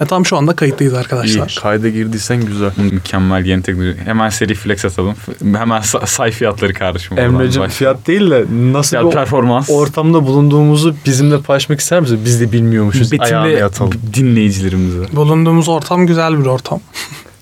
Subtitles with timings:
[0.00, 1.48] E tam şu anda kayıttayız arkadaşlar.
[1.48, 1.60] İyi.
[1.60, 2.70] Kayda girdiysen güzel.
[2.76, 3.96] Mükemmel yeni teknoloji.
[4.04, 5.14] Hemen seri flex atalım.
[5.42, 7.18] Hemen sa- say fiyatları kardeşim.
[7.18, 9.70] Emre'cim fiyat değil de nasıl Fiyat bir performans.
[9.70, 12.20] ortamda bulunduğumuzu bizimle paylaşmak ister misin?
[12.24, 13.12] Biz de bilmiyormuşuz.
[13.12, 13.92] Betimle yatalım.
[14.14, 15.16] dinleyicilerimize.
[15.16, 16.80] Bulunduğumuz ortam güzel bir ortam.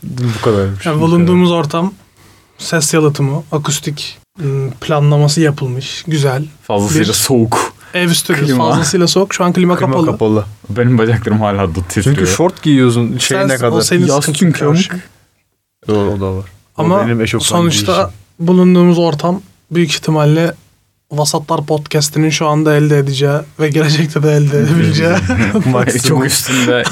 [0.03, 0.87] Bu kadarmış.
[0.87, 1.93] Yani bulunduğumuz ortam
[2.59, 6.05] ses yalıtımı, akustik ım, planlaması yapılmış.
[6.07, 6.45] Güzel.
[6.63, 7.72] Fazlasıyla Bir- soğuk.
[7.95, 8.71] Ev stüdyosu Klima.
[8.71, 9.35] fazlasıyla soğuk.
[9.35, 10.07] Şu an klima, Klima kapalı.
[10.07, 10.45] kapalı.
[10.69, 12.17] Benim bacaklarım hala dut titriyor.
[12.17, 13.81] Çünkü şort giyiyorsun şeyine Sen- o kadar.
[13.83, 15.09] senin Yaz sıkıntın çünkü amık.
[15.89, 16.45] Doğru o da var.
[16.79, 17.05] O Ama
[17.41, 18.11] sonuçta giyişim.
[18.39, 20.55] bulunduğumuz ortam büyük ihtimalle
[21.13, 25.15] Vasatlar Podcast'inin şu anda elde edeceği ve gelecekte de elde edebileceği.
[26.09, 26.83] Çok üstünde.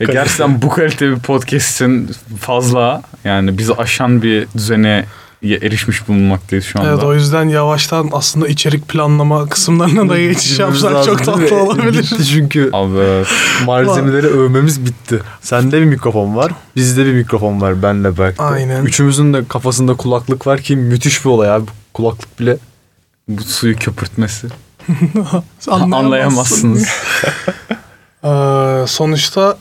[0.00, 2.10] Ve gerçekten bu kalite bir podcast'in
[2.40, 5.04] fazla yani bizi aşan bir düzene
[5.52, 6.90] erişmiş bulunmaktayız şu anda.
[6.90, 12.02] Evet o yüzden yavaştan aslında içerik planlama kısımlarına da geçiş yapsak çok tatlı olabilir.
[12.12, 13.24] Bitti çünkü Abi
[13.66, 15.20] malzemeleri övmemiz bitti.
[15.40, 16.52] Sende bir mikrofon var.
[16.76, 18.42] Bizde bir mikrofon var benle Berk'te.
[18.42, 18.84] Aynen.
[18.84, 21.66] Üçümüzün de kafasında kulaklık var ki müthiş bir olay abi.
[21.94, 22.56] Kulaklık bile
[23.28, 24.46] bu suyu köpürtmesi.
[25.68, 25.92] Anlayamazsın.
[25.92, 26.88] Anlayamazsınız.
[28.24, 29.56] Ee, sonuçta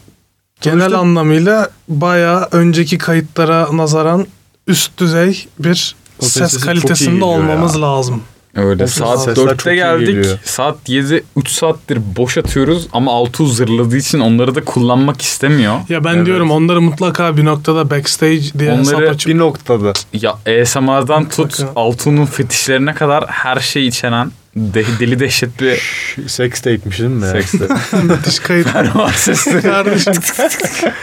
[0.62, 4.28] genel Sonuçta- anlamıyla bayağı önceki kayıtlara nazaran
[4.68, 7.82] üst düzey bir O ses kalitesinde olmamız ya.
[7.82, 8.22] lazım.
[8.56, 10.26] Öyle O saat sesler çok 4'te iyi geldik.
[10.46, 15.76] Saat 7 3 saattir boş atıyoruz ama altı zırladığı için onları da kullanmak istemiyor.
[15.90, 16.26] Ya ben Evet.
[16.26, 19.94] diyorum onları mutlaka bir noktada backstage diye Onları hesap açıp bir noktada.
[20.14, 21.72] Ya ASMR'dan tut Mutlaka.
[21.76, 25.82] Altun'un fetişlerine kadar her şey içeren de- deli dehşet bir
[26.28, 27.26] Sex tape'miş değil mi?
[27.26, 27.32] ya?
[27.32, 27.68] sekste.
[28.04, 28.68] müthiş kayıt.
[28.70, 29.62] Fermuar sesleri.
[29.62, 30.14] Kardeşim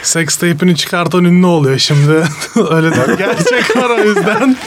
[0.03, 2.11] sex tape'ini çıkartan ünlü oluyor şimdi.
[2.71, 4.57] Öyle de gerçek var o yüzden.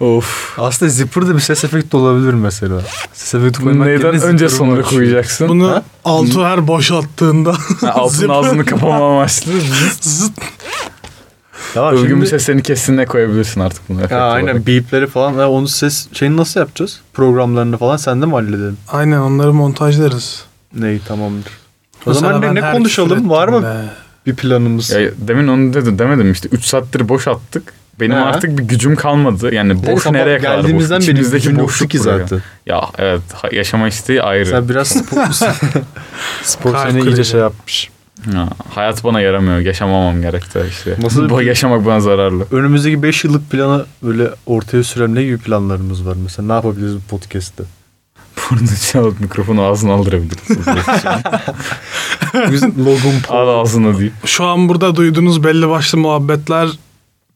[0.00, 0.54] of.
[0.58, 2.80] Aslında zipper de bir ses efekti olabilir mesela.
[3.12, 4.82] Ses efekti koymak Neyden yerine önce açıyor.
[4.82, 5.48] koyacaksın?
[5.48, 5.82] Bunu Ha?
[6.04, 9.52] Altu her boşalttığında Ha, Altın ağzını kapama amaçlı.
[10.00, 10.32] zıt
[11.74, 12.26] Tamam Övgümün şimdi...
[12.26, 14.00] seslerini kesinlikle koyabilirsin artık bunu.
[14.10, 14.66] Ya aynen olarak.
[14.66, 15.32] beepleri falan.
[15.34, 17.00] Ya onu ses şeyini nasıl yapacağız?
[17.14, 18.76] Programlarını falan sende mi halledelim?
[18.88, 20.44] Aynen onları montajlarız.
[20.74, 21.52] Neyi tamamdır.
[22.06, 23.30] O Mesela zaman ne, ne konuşalım?
[23.30, 23.76] Var mı be.
[24.26, 24.90] bir planımız?
[24.90, 27.72] Ya, demin onu dedim, demedim işte 3 saattir boş attık.
[28.00, 28.20] Benim Ha.
[28.24, 29.54] artık bir gücüm kalmadı.
[29.54, 30.62] Yani boş Neyse, nereye kadar boş?
[30.62, 32.18] Geldiğimizden beri İçimizdeki boşluk ki buraya.
[32.18, 32.42] zaten.
[32.66, 33.20] Ya evet
[33.52, 34.46] yaşama isteği ayrı.
[34.46, 35.22] Sen biraz spor,
[36.42, 37.90] spor seni iyice şey yapmış.
[38.32, 39.58] Ha, hayat bana yaramıyor.
[39.58, 40.96] Yaşamamam gerekti işte.
[41.02, 42.46] Nasıl Bu yaşamak bana zararlı.
[42.50, 46.46] Önümüzdeki 5 yıllık planı böyle ortaya süren ne gibi planlarımız var mesela?
[46.46, 47.64] Ne yapabiliriz bu podcast'te?
[48.50, 50.48] Burada çalıp mikrofonu ağzına aldırabiliriz.
[52.52, 53.38] Biz Logan Paul.
[53.38, 54.12] Al ağzına deyip.
[54.24, 56.68] Şu an burada duyduğunuz belli başlı muhabbetler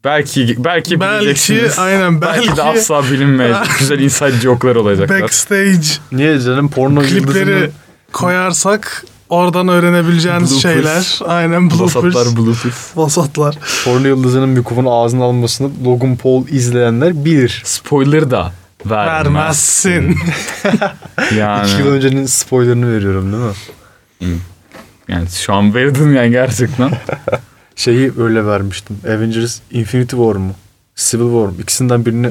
[0.04, 3.66] Belki belki belki aynen Belki, belki, de asla bilinmeyecek.
[3.78, 5.22] Güzel inside joke'lar olacaklar.
[5.22, 7.72] backstage Niye canım porno klipleri yıldızının
[8.12, 10.62] koyarsak oradan öğrenebileceğiniz Bloopers.
[10.62, 11.19] şeyler.
[11.26, 11.97] Aynen bloopers.
[11.97, 12.97] Vasatlar bloopers.
[12.97, 13.59] Vasatlar.
[13.84, 17.62] porno yıldızının mikrofonu ağzına almasını Logan Paul izleyenler bilir.
[17.65, 18.53] Spoiler da
[18.87, 19.91] vermezsin.
[19.91, 20.16] Vermezsin.
[21.38, 23.44] Yani, 2 yıl öncenin spoilerını veriyorum değil
[24.32, 24.38] mi?
[25.09, 26.91] yani şu an verdin yani gerçekten.
[27.76, 28.97] Şeyi öyle vermiştim.
[29.09, 30.53] Avengers Infinity War mu?
[30.97, 31.54] Civil War mu?
[31.60, 32.31] İkisinden birini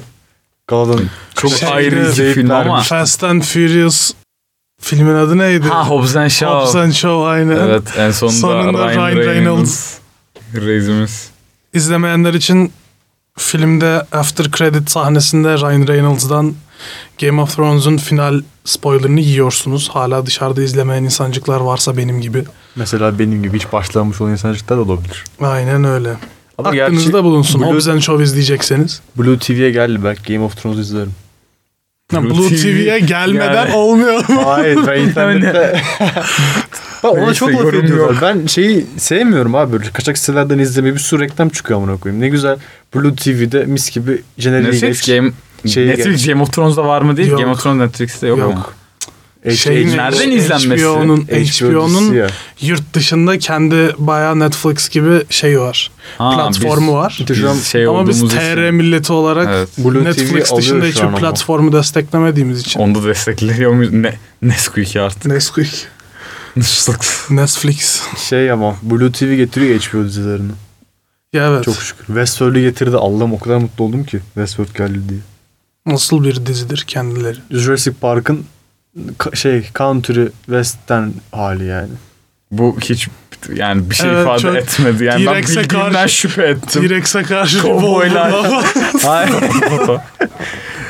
[0.67, 0.99] Gala'dan
[1.35, 2.81] Çok Şeyde- ayrı iki film ama.
[2.81, 4.11] Fast and Furious
[4.81, 5.67] filmin adı neydi?
[5.67, 6.59] Ha Hobbs and Shaw.
[6.59, 7.57] Hobbs and Shaw aynen.
[7.67, 9.27] Evet en sonunda, Sonunda Ryan, Ryan Reynolds.
[9.35, 9.97] Reynolds.
[10.55, 11.29] Reisimiz.
[11.73, 12.71] İzlemeyenler için
[13.37, 16.53] filmde after credit sahnesinde Ryan Reynolds'dan
[17.21, 19.89] Game of Thrones'un final spoilerını yiyorsunuz.
[19.89, 22.43] Hala dışarıda izlemeyen insancıklar varsa benim gibi.
[22.75, 25.23] Mesela benim gibi hiç başlamamış olan insancıklar da olabilir.
[25.41, 26.09] Aynen öyle.
[26.57, 27.61] Ama Aklınızda gerçi bulunsun.
[27.61, 29.01] Blue- Hobbs and Shaw izleyecekseniz.
[29.17, 31.11] Blue TV'ye geldi belki Game of Thrones izlerim.
[32.11, 34.41] Blue Blue, TV TV'ye gelmeden yani- olmuyor mu?
[34.45, 35.81] Hayır ben internette...
[37.03, 38.17] Bak ona çok laf ediyorlar.
[38.21, 42.21] Ben şeyi sevmiyorum abi böyle kaçak sitelerden izlemeyi bir sürü reklam çıkıyor amına koyayım.
[42.21, 42.57] Ne güzel
[42.95, 45.07] Blue TV'de mis gibi jeneriği Netflix geç.
[45.07, 45.31] Game
[45.65, 47.29] Şeyi Netflix Game of Thrones'da var mı değil?
[47.29, 47.39] Yok.
[47.39, 48.51] Game of Thrones Netflix'te yok, Yok.
[48.53, 48.65] ama.
[49.49, 50.83] Şeyin- Nereden izlenmesi?
[50.85, 52.27] HBO'nun HBO'nun ya.
[52.61, 55.91] yurt dışında kendi bayağı Netflix gibi şey var.
[56.17, 57.25] Ha, platformu biz- var.
[57.29, 58.75] Biz şey Ama biz TR için.
[58.75, 59.69] milleti olarak Evet.
[59.77, 61.17] Blue Netflix TV dışında hiçbir ama.
[61.17, 62.79] platformu desteklemediğimiz için.
[62.79, 63.93] Onu da destekliyor muyuz?
[63.93, 65.25] Ne, Nesquik artık.
[65.25, 65.87] Nesquik.
[66.55, 67.29] Netflix.
[67.29, 68.01] Netflix.
[68.29, 70.51] Şey ama Blue TV getiriyor HBO dizilerini.
[71.33, 71.63] Ya evet.
[71.63, 72.05] Çok şükür.
[72.05, 72.97] Westworld'ü getirdi.
[72.97, 75.19] Allah'ım o kadar mutlu oldum ki Westworld geldi diye.
[75.85, 77.37] Nasıl bir dizidir kendileri.
[77.51, 78.45] Jurassic Park'ın
[79.33, 81.89] şey country western hali yani.
[82.51, 83.07] Bu hiç
[83.53, 85.03] yani bir şey Evet, ifade çok etmedi.
[85.03, 86.87] Yani ben bildiğimden karşı- şüphe ettim.
[86.87, 88.31] T-Rex'e karşı Kovboylar.
[89.03, 89.33] Hayır.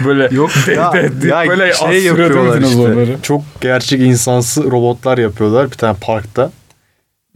[0.06, 2.72] böyle yok de, ya, de, de- ya böyle şey yapıyorlar işte.
[2.72, 3.18] dinozorları?
[3.22, 6.52] Çok gerçek insansı robotlar yapıyorlar bir tane parkta.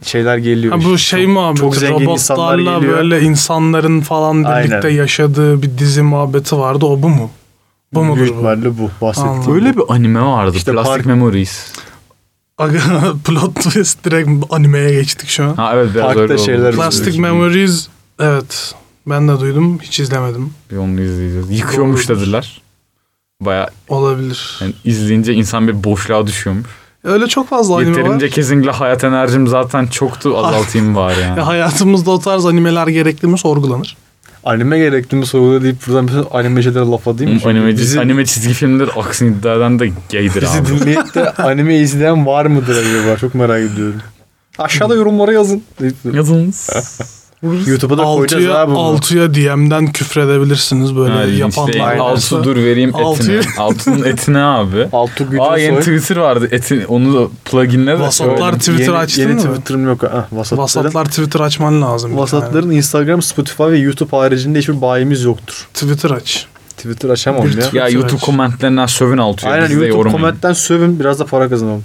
[0.02, 0.72] şeyler geliyor.
[0.72, 0.90] Ha, işte.
[0.90, 4.96] bu şey muhabbeti çok zengin robotlarla böyle insanların falan birlikte Aynen.
[4.96, 6.86] yaşadığı bir dizi muhabbeti vardı.
[6.86, 7.30] O bu mu?
[7.92, 8.34] Bu mudur Büyük bu?
[8.34, 9.36] ihtimalle bu bahsettiğim.
[9.36, 9.54] Anladım.
[9.54, 10.56] Böyle bir anime vardı.
[10.56, 11.72] İşte Plastic park- Memories.
[12.58, 12.78] Aga,
[13.24, 15.54] Plot twist direkt animeye geçtik şu an.
[15.54, 16.42] Ha evet biraz Parkta öyle oldu.
[16.42, 17.20] şeyler Plastic.
[17.20, 17.88] Memories
[18.20, 18.74] evet
[19.06, 20.52] ben de duydum hiç izlemedim.
[20.70, 21.50] Bir onu izleyeceğiz.
[21.50, 22.62] Yıkıyormuş dediler.
[23.40, 24.58] Baya Olabilir.
[24.60, 26.66] yani izleyince insan bir boşluğa düşüyormuş.
[27.04, 28.32] Öyle çok fazla anime Yeterince var.
[28.32, 31.38] kesinlikle hayat enerjim zaten çoktu azaltayım bari yani.
[31.38, 33.96] Ya hayatımızda o tarz animeler gerekli mi sorgulanır.
[34.46, 37.40] Anime gerekli mi sorguda deyip buradan bütün anime şeylere laf atayım mı?
[37.44, 40.68] Anime, bizi, anime çizgi filmler aksini iddia eden de gaydir bizi abi.
[40.68, 43.16] dinleyip de anime izleyen var mıdır acaba?
[43.16, 44.00] Çok merak ediyorum.
[44.58, 45.62] Aşağıda yorumlara yazın.
[46.12, 46.70] Yazınız.
[47.66, 48.78] YouTube'a da koyacağız abi bunu.
[48.78, 53.40] altıya DM'den küfredebilirse böyle Ha, yapanlar işte, altı dur vereyim etini.
[53.58, 54.88] Altının etine abi.
[54.92, 55.96] Altu gücü Aa yeni soy.
[55.96, 56.48] Twitter vardı.
[56.50, 58.58] Eti, onu da pluginle de Vasatlar söyledim.
[58.58, 59.40] Twitter yeni, açtın yeni mı?
[59.40, 60.04] Twitter'ım yok.
[60.04, 62.16] Ah, vasatların, Vasatlar Twitter açman lazım.
[62.16, 65.68] vasatların Instagram, Spotify ve YouTube haricinde hiçbir bayimiz yoktur.
[65.74, 66.46] Twitter aç.
[66.76, 67.50] Twitter açamam ya.
[67.50, 68.22] Twitter Ya YouTube aç.
[68.22, 69.52] komentlerinden sövün altıya.
[69.52, 71.84] Aynen YouTube komentten sövün biraz da para kazanalım.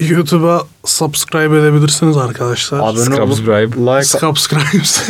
[0.00, 2.78] YouTube'a subscribe edebilirsiniz arkadaşlar.
[2.78, 3.76] Abone olup Subscribe.
[3.96, 5.02] like Subscribes.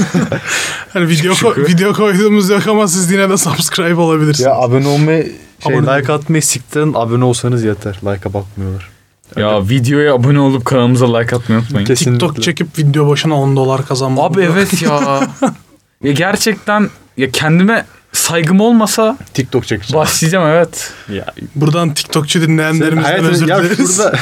[0.92, 4.46] hani video ko- video koyduğumuz yok ama siz yine de subscribe olabilirsiniz.
[4.46, 5.32] ya abone olmayı
[5.66, 7.98] şey Abone like atmayı siktirin abone olsanız yeter.
[8.04, 8.88] Like'a bakmıyorlar.
[9.36, 11.86] Ya videoya abone olup kanalımıza like atmayı unutmayın.
[11.86, 12.26] Kesinlikle.
[12.26, 14.24] TikTok çekip video başına 10 dolar kazanmak.
[14.30, 15.20] Abi evet ya.
[16.02, 17.84] ya gerçekten ya kendime
[18.14, 20.00] saygım olmasa TikTok çekeceğim.
[20.04, 20.92] başlayacağım evet.
[21.12, 23.96] Ya Buradan TikTokçu dinleyenlerimizden özür ya dileriz.
[23.96, 24.18] şurada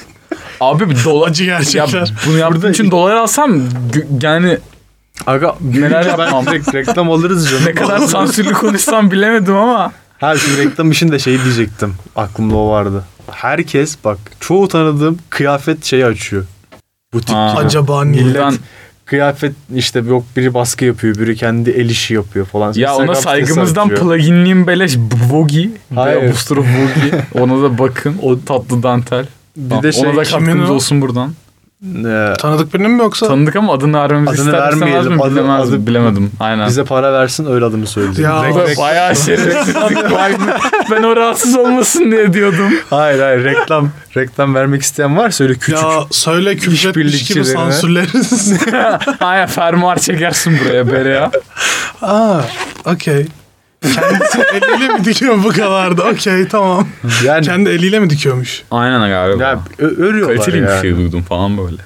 [0.60, 2.12] abi bir dolar Acı ya gerçekler.
[2.26, 3.60] bunu yaptığım için dolar alsam
[4.22, 4.58] yani
[5.26, 6.46] aga Neler yapmam.
[6.46, 7.64] ben reklam alırız canım.
[7.66, 11.94] ne kadar sansürlü konuşsam bilemedim ama Ha şu reklam işinde şey diyecektim.
[12.16, 13.04] Aklımda o vardı.
[13.30, 16.44] Herkes bak çoğu tanıdığım kıyafet şeyi açıyor.
[17.14, 17.50] Butik Ha.
[17.52, 17.60] gibi.
[17.66, 18.22] Acaba niye?
[18.22, 18.54] Millet buradan
[19.12, 22.66] kıyafet işte yok biri baskı yapıyor, biri kendi el işi yapıyor falan.
[22.66, 24.96] ya Instagram ona saygımızdan pluginliyim beleş
[25.30, 25.70] Vogi.
[25.96, 27.22] Apostrophe Vogi.
[27.42, 28.16] Ona da bakın.
[28.22, 29.26] O- tatlı dantel.
[29.56, 30.72] bir de şey Ona da kimin o?
[30.72, 31.32] olsun buradan.
[32.06, 33.26] E, Tanıdık birinin mi yoksa?
[33.28, 35.12] Tanıdık ama adını vermemizi Adını ister vermeyelim.
[35.12, 35.22] mi?
[35.22, 36.30] Adı- Bilemez, adı- bilemedim.
[36.40, 36.68] Aynen.
[36.68, 38.30] bize para versin öyle adını söyleyeyim.
[38.30, 40.32] Ya, Rek- rek- Bayağı şerefsizlik var.
[40.90, 42.72] Ben o rahatsız olmasın diye diyordum.
[42.90, 45.82] hayır hayır reklam reklam vermek isteyen varsa öyle küçük.
[45.82, 48.52] Ya söyle küfretmiş gibi sansürleriz.
[49.20, 51.30] Aynen fermuar çekersin buraya Bere'ye.
[52.02, 52.40] Aa,
[52.84, 53.26] okey.
[53.82, 56.02] Kendisi eliyle mi dikiyor bu kadar da?
[56.04, 56.88] Okey tamam.
[57.24, 58.62] yani Kendi eliyle mi dikiyormuş?
[58.70, 59.42] Aynen galiba.
[59.42, 60.76] ya ö- örüyorlar Kaliteli ya.
[60.76, 61.76] bir şey duydum falan böyle.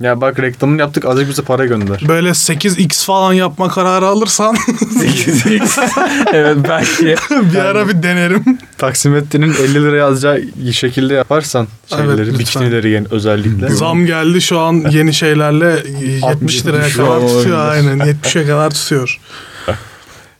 [0.00, 2.00] Ya bak reklamını yaptık azıcık bize para gönder.
[2.08, 5.80] Böyle 8x falan yapma kararı alırsan 8x.
[6.32, 7.14] evet belki.
[7.54, 8.58] bir ara bir denerim.
[8.78, 10.42] Taksimetrenin 50 lira yazacağı
[10.72, 12.38] şekilde yaparsan Evet, şeyleri, lütfen.
[12.38, 13.68] bikinileri yani özellikle.
[13.68, 15.82] Zam geldi şu an yeni şeylerle
[16.30, 19.20] 70 liraya 70 kadar tutuyor aynen 70'e kadar tutuyor.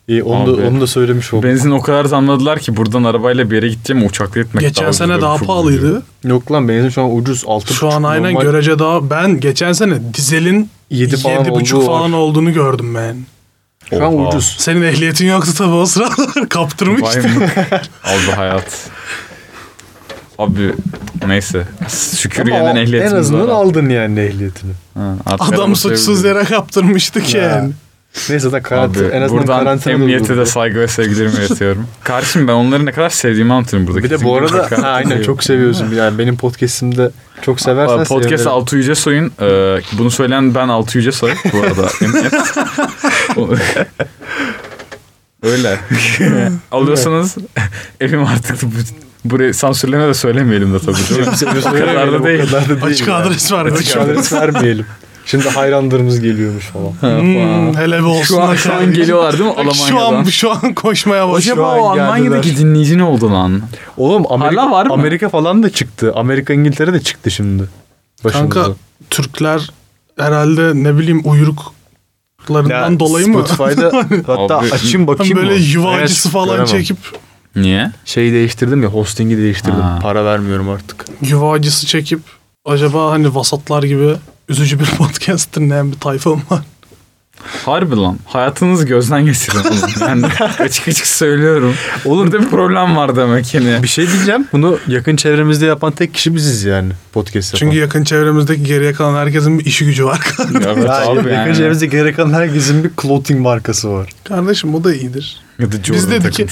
[0.08, 0.62] İyi onu Abi.
[0.62, 1.50] da, onu da söylemiş oldum.
[1.50, 5.20] Benzin o kadar zamladılar ki buradan arabayla bir yere gideceğim uçakla gitmek Geçen daha sene
[5.20, 5.86] daha pahalıydı.
[5.90, 6.02] ucuz.
[6.24, 7.44] Yok lan benzin şu an ucuz.
[7.46, 12.12] 6 Şu an aynen görece daha ben geçen sene dizelin 7 falan 7,5 olduğu falan
[12.12, 12.18] var.
[12.18, 13.16] olduğunu gördüm ben.
[13.90, 14.28] Şu an Oha.
[14.28, 14.54] ucuz.
[14.58, 16.16] Senin ehliyetin yoktu tabii o sıralar
[16.86, 17.46] mı?
[18.04, 18.90] Aldı hayat.
[20.38, 20.72] Abi
[21.26, 21.66] neyse.
[22.16, 23.52] Şükür Ama yeniden en ehliyetimiz azından var.
[23.52, 24.72] aldın yani ehliyetini.
[24.94, 27.42] Ha, Adam suçsuz yere kaptırmıştık Ya.
[27.42, 27.72] yani.
[28.28, 31.86] Neyse de karantina, Abi en azından buradan karantina emniyete de saygı ve sevgilerimi iletiyorum.
[32.04, 34.02] Kardeşim ben onları ne kadar sevdiğimi anlatıyorum burada.
[34.02, 35.94] Bir de bu arada ha, aynen çok seviyorsun.
[35.94, 37.10] Yani benim podcast'imde
[37.42, 38.48] çok seversen Podcast sevinirim.
[38.48, 41.88] Altı Yüce Soy'un e, bunu söyleyen ben Altı Yüce Soy bu arada
[45.42, 45.78] Öyle.
[46.72, 47.36] Alıyorsanız
[48.00, 48.68] evim artık bu,
[49.24, 51.58] burayı sansürleme de söylemeyelim de tabii değil mi?
[51.66, 52.42] o kadar da değil.
[52.42, 53.66] O kadar da değil Açık adres var.
[53.66, 54.86] Açık adres vermeyelim.
[55.26, 56.92] Şimdi hayranlarımız geliyormuş falan.
[57.20, 58.24] Hmm, hele bir olsun.
[58.24, 60.20] Şu an, şu an geliyorlar değil mi Bak Şu Almanya'dan?
[60.20, 61.56] an, şu an koşmaya başlıyor.
[61.56, 62.64] Acaba an o Almanya'daki geldiler.
[62.68, 63.62] dinleyici ne oldu lan?
[63.96, 64.92] Oğlum Amerika, Hala var mı?
[64.92, 66.12] Amerika falan da çıktı.
[66.16, 67.64] Amerika İngiltere de çıktı şimdi.
[68.24, 68.54] Başımıza.
[68.62, 68.74] Kanka
[69.10, 69.70] Türkler
[70.18, 73.46] herhalde ne bileyim uyruklarından Ya, dolayı mı?
[73.46, 73.92] Spotify'da
[74.26, 75.60] hatta Abi, açayım bakayım böyle mı?
[75.60, 76.66] yuva Evet, acısı falan göremem.
[76.66, 76.96] çekip
[77.56, 77.90] Niye?
[78.04, 79.80] Şeyi değiştirdim ya hostingi değiştirdim.
[79.80, 79.98] Ha.
[80.02, 81.04] Para vermiyorum artık.
[81.22, 82.20] yuva acısı çekip
[82.64, 84.14] acaba hani vasatlar gibi
[84.52, 86.60] üzücü bir podcast dinleyen bir tayfa mı var?
[87.66, 88.18] Harbi lan.
[88.26, 89.90] Hayatınızı gözden geçirin oğlum.
[90.00, 90.22] Ben
[90.64, 91.74] açık açık söylüyorum.
[92.04, 93.82] Olur da bir problem var demek yani.
[93.82, 94.46] Bir şey diyeceğim.
[94.52, 96.92] Bunu yakın çevremizde yapan tek kişi biziz yani.
[97.12, 97.58] Podcast yapan.
[97.66, 100.20] Çünkü yakın çevremizdeki geriye kalan herkesin bir işi gücü var.
[100.54, 101.56] Evet Ya, abi yakın yani.
[101.56, 104.08] çevremizde gerek kalan herkesin bir clothing markası var.
[104.24, 105.40] Kardeşim o da iyidir.
[105.58, 106.46] Ya da Biz dedik ki.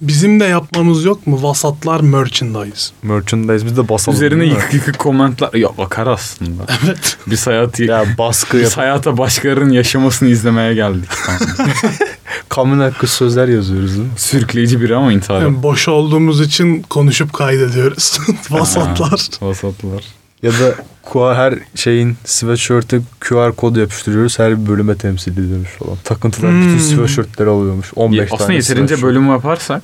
[0.00, 1.42] Bizim de yapmamız yok mu?
[1.42, 2.92] Vasatlar merchandise.
[3.02, 4.16] Merchandise biz de basalım.
[4.16, 4.58] Üzerine değil mi?
[4.58, 5.54] yıkık yıkık komentler.
[5.54, 6.62] Ya bakar aslında.
[6.86, 7.16] Evet.
[7.26, 11.08] Biz hayatı Ya baskı Biz hayata başkalarının yaşamasını izlemeye geldik.
[12.48, 14.10] Kanun hakkı sözler yazıyoruz değil mi?
[14.16, 15.40] Sürükleyici biri ama intihar.
[15.42, 18.18] Yani boş olduğumuz için konuşup kaydediyoruz.
[18.50, 19.28] Vasatlar.
[19.40, 20.04] Vasatlar.
[20.42, 24.38] Ya da QR her şeyin sweatshirt'e QR kodu yapıştırıyoruz.
[24.38, 25.96] Her bir bölüme temsil ediyormuş falan.
[26.04, 26.78] Takıntılar bütün Hmm.
[26.80, 27.92] sweatshirt'leri alıyormuş.
[27.96, 29.02] 15 Aslında tane yeterince sweatshirt.
[29.02, 29.82] bölüm yaparsak.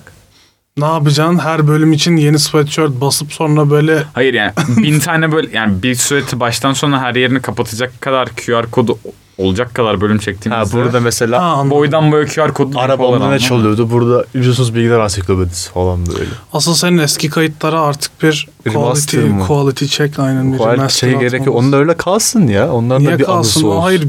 [0.76, 1.38] Ne yapacaksın?
[1.38, 5.94] Her bölüm için yeni sweatshirt basıp sonra böyle Hayır yani bin tane böyle yani bir
[5.94, 8.98] süreti baştan sona her yerini kapatacak kadar QR kodu
[9.38, 10.76] olacak kadar bölüm Ha çektiğimizde.
[10.76, 11.70] burada mesela Ha, anladım.
[11.70, 13.90] boydan boya QR kodu arabamda ne çalıyordu?
[13.90, 16.30] Burada ücretsiz bilgiler ansiklopedisi falan böyle.
[16.52, 19.46] Asıl senin eski kayıtlara artık bir quality, mı?
[19.46, 21.56] quality check aynen bir Quality şey gerek yok.
[21.56, 22.72] Onlar öyle kalsın ya.
[22.72, 23.36] Onların Niye da bir kalsın?
[23.60, 23.80] anısı olsun.
[23.82, 24.08] Hayır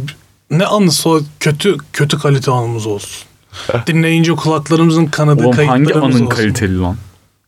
[0.52, 1.20] ne anısı o?
[1.40, 3.26] Kötü kötü kalite anımız olsun.
[3.88, 6.36] Dinleyince kulaklarımızın kanadı Oğlum hangi kayıtlarımız anın olsun.
[6.36, 6.96] kaliteli lan?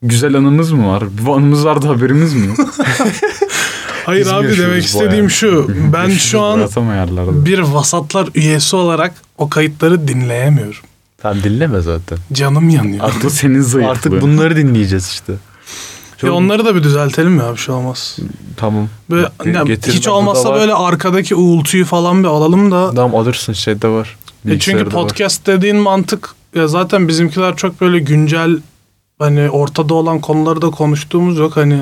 [0.01, 1.03] Güzel anımız mı var?
[1.21, 2.57] Bu anımız vardı haberimiz mi yok?
[4.05, 5.67] Hayır Biz abi demek istediğim şu.
[5.93, 6.69] Ben şu an
[7.45, 10.81] bir vasatlar üyesi olarak o kayıtları dinleyemiyorum.
[11.17, 12.17] Tamam dinleme zaten.
[12.33, 13.05] Canım yanıyor.
[13.05, 13.91] Artık senin zayıflığın.
[13.91, 15.33] Artık bunları dinleyeceğiz işte.
[16.23, 18.17] Ya onları da bir düzeltelim ya bir şey olmaz.
[18.57, 18.89] Tamam.
[19.09, 19.29] Böyle
[19.65, 20.59] getir hiç olmazsa var.
[20.59, 22.93] böyle arkadaki uğultuyu falan bir alalım da.
[22.95, 24.15] Tamam alırsın şeyde var.
[24.45, 25.03] E çünkü Bilgisayarda var.
[25.03, 28.57] podcast dediğin mantık ya zaten bizimkiler çok böyle güncel
[29.19, 31.79] hani ortada olan konuları da konuştuğumuz yok hani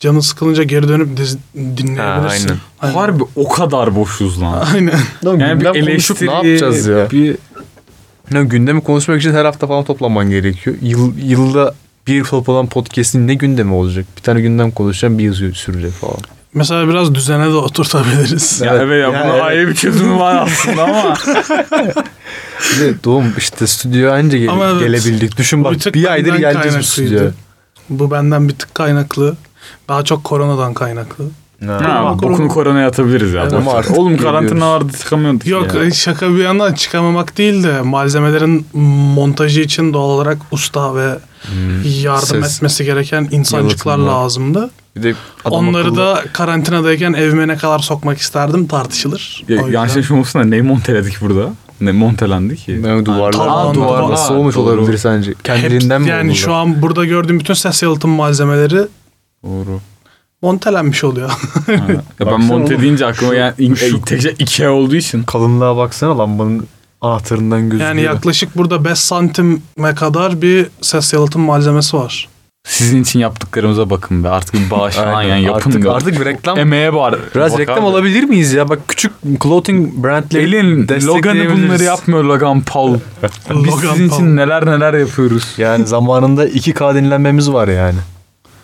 [0.00, 2.48] canı sıkılınca geri dönüp diz- dinleyebilirsin.
[2.48, 2.94] Ha, aynen.
[2.94, 4.66] Harbi o kadar boşuz lan.
[4.74, 5.00] Aynen.
[5.24, 7.10] Lan Yani bir eleştiri, ne yapacağız ya?
[7.10, 7.36] Bir
[8.34, 10.76] Ya gündemi konuşmak için her hafta falan toplanman gerekiyor.
[10.82, 11.74] Yıl, yılda
[12.06, 14.06] bir toplanan podcast'in ne gündemi olacak?
[14.16, 16.16] Bir tane gündem konuşacağım bir yıl sürecek falan.
[16.58, 18.60] Mesela biraz düzene de oturtabiliriz.
[18.60, 19.42] ya Evet, evet ya ya bunun evet.
[19.44, 21.14] ayrı bir çözümü var aslında ama
[22.80, 25.36] Bir doğum işte stüdyoya anca gel- Ama evet, gelebildik.
[25.36, 27.30] Düşün bak bir bir aydır geleceğiz bu stüdyoya.
[27.88, 29.36] Bu benden bir tık kaynaklı.
[29.88, 31.24] Daha çok koronadan kaynaklı.
[31.66, 33.42] Ha, Korona- bokunu koronaya atabiliriz ya.
[33.42, 33.52] Evet.
[33.52, 35.90] Ama artık Oğlum karantina vardı çıkamıyorduk Yok ya.
[35.90, 38.66] şaka bir yana çıkamamak değil de malzemelerin
[39.14, 41.18] montajı için doğal olarak usta ve
[41.84, 42.56] yardım Ses.
[42.56, 44.22] etmesi gereken insancıklar Yalıtımlar.
[44.22, 44.70] lazımdı.
[44.96, 49.44] Bir de adam Onları akıllı- da karantinadayken evime ne kadar sokmak isterdim tartışılır.
[49.48, 51.50] Ya, yanlış olmasın da ne monteledik burada?
[51.80, 52.82] Ne montelendi ki?
[52.82, 53.32] Ne duvarlar.
[53.32, 54.10] Tavan, Aa, duvar tavan.
[54.10, 55.30] nasıl olmuş olabilir sence?
[55.30, 56.34] Hep- Kendiliğinden mi yani oldular?
[56.34, 58.82] şu an burada gördüğüm bütün ses yalıtım malzemeleri
[59.44, 59.80] Doğru.
[60.42, 61.30] Montelenmiş oluyor.
[62.20, 65.22] Ya ben monte deyince aklıma yani şu- tek şey Ikea olduğu için.
[65.22, 66.66] Kalınlığa baksana lambanın
[67.00, 67.88] anahtarından gözüküyor.
[67.88, 72.28] yani yaklaşık burada 5 santime kadar bir ses yalıtım malzemesi var.
[72.66, 74.28] Sizin için yaptıklarımıza bakın be.
[74.28, 75.70] Artık bir bağış falan yani yapın.
[75.70, 76.58] Artık, artık bir reklam.
[76.58, 77.14] Emeğe var.
[77.34, 77.84] Biraz Bak reklam abi.
[77.84, 78.68] olabilir miyiz ya?
[78.68, 82.94] Bak küçük clothing brandleri Elin Logan'ı bunları yapmıyor Logan Paul.
[83.50, 84.18] Biz Logan sizin Paul.
[84.18, 85.54] için neler neler yapıyoruz.
[85.58, 87.98] Yani zamanında 2K dinlenmemiz var yani.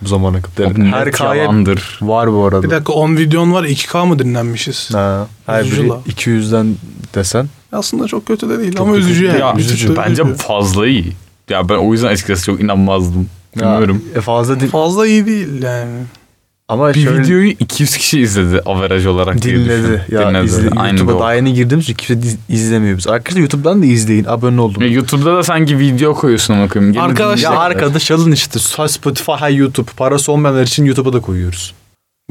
[0.05, 0.71] Bu zamana kadar.
[0.71, 1.99] Abi Her yalandır.
[2.01, 2.63] var bu arada.
[2.63, 4.89] Bir dakika 10 videon var 2K mı dinlenmişiz?
[4.93, 5.99] Ha, her biri Üzücü la.
[6.07, 6.75] 200'den
[7.15, 7.49] desen.
[7.71, 9.39] Aslında çok kötü de değil Çok ama kötü üzücü yani.
[9.39, 9.95] Ya üzücü.
[9.97, 10.37] bence üzücü.
[10.37, 11.11] fazla iyi.
[11.49, 13.29] Ya ben o yüzden açıkçası çok inanmazdım.
[13.55, 14.03] Bilmiyorum.
[14.13, 15.91] Ya, e, fazla Fazla iyi değil yani.
[16.69, 20.05] Ama Bir şöyle videoyu 200 kişi izledi averaj olarak dinledi.
[20.11, 20.45] Ya Dinledi.
[20.45, 23.07] izle, Aynı YouTube'a daha yeni girdiğimiz için kimse izlemiyor biz.
[23.07, 24.25] Arkadaşlar YouTube'dan da izleyin.
[24.25, 24.81] Abone olun.
[24.81, 26.93] Ya YouTube'da da sanki video koyuyorsun ama koyayım.
[26.93, 28.59] Gelin Arkadaşlar- Ya arkadaş alın işte.
[28.87, 29.91] Spotify, YouTube.
[29.97, 31.73] Parası olmayanlar için YouTube'a da koyuyoruz.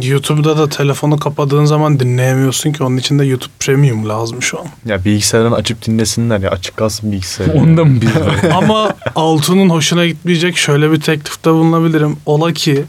[0.03, 4.67] YouTube'da da telefonu kapadığın zaman dinleyemiyorsun ki onun için de YouTube Premium lazım şu an.
[4.87, 6.50] Ya bilgisayardan açıp dinlesinler ya.
[6.50, 7.47] Açık kalsın bilgisayar.
[7.55, 8.50] Onda mı var?
[8.53, 12.17] Ama Altun'un hoşuna gitmeyecek şöyle bir teklifte bulunabilirim.
[12.26, 12.85] Ola ki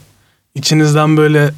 [0.55, 1.51] içinizden böyle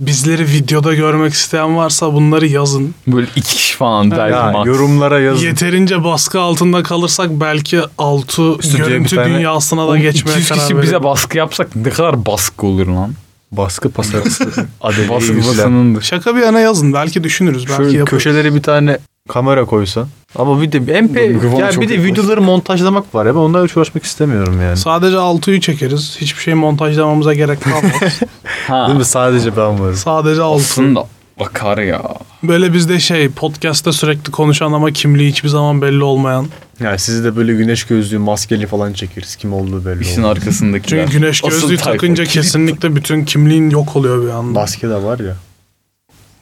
[0.00, 2.94] bizleri videoda görmek isteyen varsa bunları yazın.
[3.06, 4.66] Böyle iki kişi falan belki ya max.
[4.66, 5.46] yorumlara yazın.
[5.46, 10.74] Yeterince baskı altında kalırsak belki Altu Stüdyoya görüntü tane- dünyasına da geçmeye 200 karar kişi
[10.76, 10.82] verelim.
[10.82, 13.12] bize baskı yapsak ne kadar baskı olur lan?
[13.52, 14.44] Baskı pasarası.
[14.82, 16.02] Baskı basınındır.
[16.02, 16.92] Şaka bir yana yazın.
[16.92, 17.66] Belki düşünürüz.
[17.68, 18.10] Belki Şöyle yaparız.
[18.24, 18.98] köşelere bir tane
[19.28, 20.08] kamera koysan.
[20.36, 23.66] Ama bir de MP Mikrofonu ya çok bir de videoları montajlamak var ya ben onlarla
[23.66, 24.76] hiç uğraşmak istemiyorum yani.
[24.76, 26.16] Sadece Altu'yu çekeriz.
[26.20, 28.20] Hiçbir şey montajlamamıza gerek kalmaz.
[28.68, 28.86] Ha.
[28.88, 29.04] Değil mi?
[29.04, 29.94] Sadece ben varım.
[29.96, 30.60] Sadece Altu.
[30.62, 31.06] Aslında
[31.40, 32.02] bakar ya.
[32.42, 36.46] Böyle bizde şey podcast'ta sürekli konuşan ama kimliği hiçbir zaman belli olmayan.
[36.80, 39.36] Yani sizi de böyle güneş gözlüğü maskeli falan çekeriz.
[39.36, 40.36] Kim olduğu belli İşin olmaz.
[40.38, 41.06] arkasındakiler.
[41.06, 44.60] Çünkü güneş Asıl gözlüğü tayfa, takınca kesinlikle bütün kimliğin yok oluyor bir anda.
[44.60, 45.36] Maske de var ya.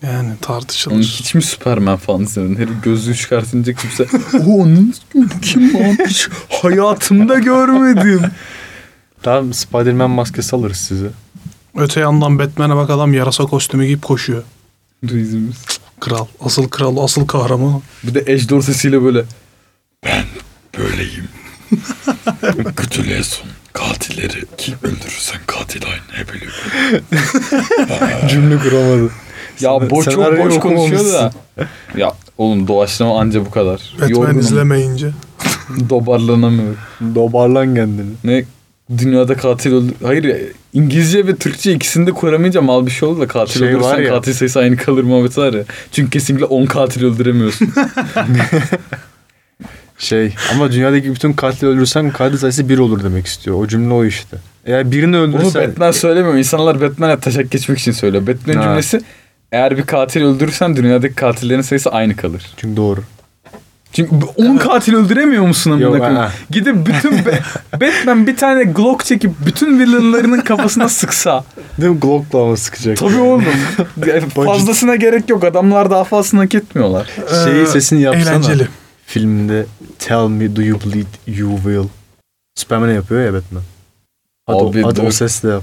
[0.02, 1.02] Yani tartışılır.
[1.02, 2.56] hiç mi Superman falan izledin?
[2.56, 4.06] Herif gözlüğü çıkartınca kimse
[4.46, 4.94] o onun
[5.42, 5.96] kim lan?
[6.08, 6.28] Hiç
[6.62, 8.22] hayatımda görmedim.
[9.22, 11.10] Tamam Spider-Man maskesi alırız size.
[11.76, 14.42] Öte yandan Batman'e bak adam yarasa kostümü giyip koşuyor.
[15.08, 15.56] Duyduğumuz.
[16.00, 16.26] Kral.
[16.40, 17.82] Asıl kral, asıl kahraman.
[18.04, 19.24] Bir de Edge dorsesiyle böyle
[20.04, 20.24] ben
[20.78, 21.28] böyleyim.
[22.76, 23.46] Kötülüğe son.
[23.72, 26.52] Katilleri kim öldürürsen katil aynı bölüyor.
[28.28, 29.10] Cümle kuramadı.
[29.60, 31.30] Ya boş çok boş konuşuyor da.
[31.96, 33.80] Ya oğlum doğaçlama anca bu kadar.
[33.94, 34.40] Batman Yorgunum.
[34.40, 35.10] izlemeyince.
[35.90, 36.76] Dobarlanamıyorum.
[37.14, 38.10] Dobarlan kendini.
[38.24, 38.44] Ne
[38.98, 39.92] dünyada katil öldü.
[40.02, 40.36] Hayır
[40.72, 44.08] İngilizce ve Türkçe ikisini de kuramayınca mal bir şey oldu da katil Şey öldürürsen ya.
[44.10, 45.64] katil sayısı aynı kalır muhabbeti var ya.
[45.92, 47.68] Çünkü kesinlikle 10 katil öldüremiyorsun.
[49.98, 53.56] Şey ama dünyadaki bütün katil öldürürsen katil sayısı bir olur demek istiyor.
[53.56, 54.36] O cümle o işte.
[54.66, 55.68] Eğer birini Bunu öldürürsen...
[55.70, 56.34] Batman söylemiyor.
[56.34, 58.26] İnsanlar Batman'e taşak geçmek için söylüyor.
[58.26, 58.64] Batman'in Ha.
[58.64, 59.00] cümlesi
[59.52, 62.46] eğer bir katil öldürürsen dünyadaki katillerin sayısı aynı kalır.
[62.56, 63.00] Çünkü doğru.
[63.92, 66.22] Çünkü 10 katil öldüremiyor musun amına koyayım?
[66.50, 67.40] Gidip bütün Ba-
[67.80, 71.44] Batman bir tane Glock çekip bütün villainlarının kafasına sıksa.
[71.78, 72.00] Değil mi?
[72.00, 72.96] Glock'la ama sıkacak.
[72.96, 73.44] Tabii oğlum.
[74.34, 75.44] Fazlasına gerek yok.
[75.44, 77.10] Adamlar daha fazlasını hak etmiyorlar.
[77.44, 78.30] Şeyi Ee, sesini yapsana.
[78.30, 78.68] Eğlenceli.
[79.06, 79.66] Filmde
[79.98, 81.88] Tell me do you believe you will.
[82.58, 83.62] Superman'e yapıyor ya Batman.
[84.46, 85.62] Hadi, Abi hadi o sesle yap.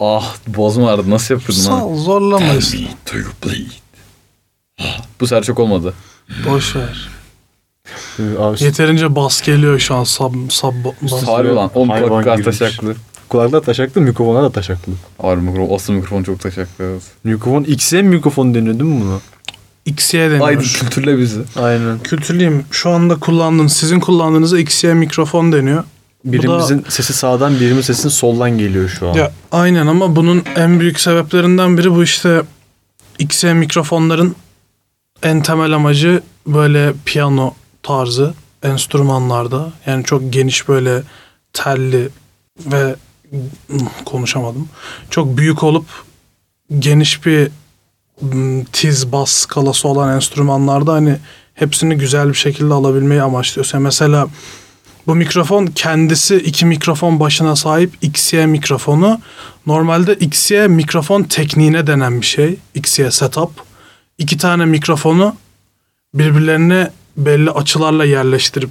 [0.00, 1.10] Ah boğazım ağrıdı.
[1.10, 2.74] Nasıl yapıyordum Sağ ol zorlamayız.
[3.12, 3.66] Do you bleed?
[5.20, 5.94] Bu sefer çok olmadı.
[6.48, 7.08] Boş ver.
[8.38, 11.22] Abi, Yeterince bas geliyor şu an sub, sub bas.
[11.26, 11.70] Harbi lan.
[11.74, 12.58] 10 Hayvan kulaklık girmiş.
[12.58, 12.94] taşaklı.
[13.28, 14.92] Kulaklar taşaklı, mikrofonlar da taşaklı.
[15.22, 15.74] Harbi mikrofon.
[15.74, 16.84] Asıl mikrofon çok taşaklı.
[16.84, 17.02] evet.
[17.24, 19.18] Mikrofon XM mikrofon deniyor değil mi buna?
[19.86, 20.40] XY deniyor.
[20.40, 21.40] Haydi kültürle bizi.
[21.56, 21.98] Aynen.
[21.98, 22.64] Kültürlüyüm.
[22.70, 25.84] Şu anda kullandığınız, sizin kullandığınıza XY mikrofon deniyor.
[26.24, 29.14] Birimizin sesi sağdan, birimizin sesi soldan geliyor şu an.
[29.14, 32.42] Ya aynen ama bunun en büyük sebeplerinden biri bu işte
[33.18, 34.36] XY mikrofonların
[35.22, 41.02] en temel amacı böyle piyano tarzı enstrümanlarda yani çok geniş böyle
[41.52, 42.08] telli
[42.66, 42.96] ve
[44.04, 44.68] konuşamadım.
[45.10, 45.86] Çok büyük olup
[46.78, 47.50] geniş bir
[48.72, 51.16] tiz bas skalası olan enstrümanlarda hani
[51.54, 54.28] hepsini güzel bir şekilde alabilmeyi amaçlıyorsa mesela
[55.10, 59.20] bu mikrofon kendisi iki mikrofon başına sahip XY mikrofonu.
[59.66, 62.56] Normalde XY mikrofon tekniğine denen bir şey.
[62.74, 63.50] XY setup.
[64.18, 65.36] İki tane mikrofonu
[66.14, 68.70] birbirlerine belli açılarla yerleştirip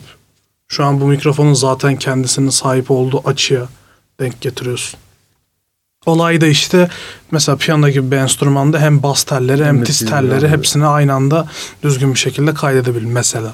[0.68, 3.68] şu an bu mikrofonun zaten kendisinin sahip olduğu açıya
[4.20, 5.00] denk getiriyorsun.
[6.06, 6.90] Olay da işte
[7.32, 11.48] mesela piyano gibi bir enstrümanda hem bas telleri hem Hem tiz telleri hepsini aynı anda
[11.84, 13.54] düzgün bir şekilde kaydedebilir mesela.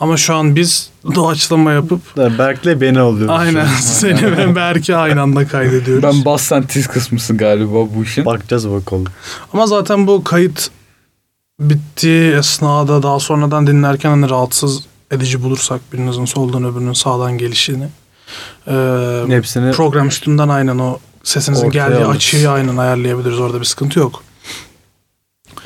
[0.00, 3.34] Ama şu an biz doğaçlama yapıp Da Berk'le beni alıyoruz.
[3.40, 6.02] aynen seni ve Berk'i aynı anda kaydediyoruz.
[6.02, 8.24] Ben bas sen tiz kısmısın galiba bu işin.
[8.24, 9.04] Bakacağız bakalım.
[9.52, 10.70] Ama zaten bu kayıt
[11.60, 17.88] bittiği esnada daha sonradan dinlerken hani rahatsız edici bulursak birinizin soldan öbürünün sağdan gelişini
[18.68, 18.74] e,
[19.28, 22.16] Hepsini program üstünden aynen o sesinizin geldiği alırız.
[22.16, 23.40] açıyı aynen ayarlayabiliriz.
[23.40, 24.22] Orada bir sıkıntı yok.